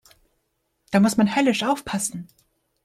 [0.89, 2.27] Da muss man höllisch aufpassen.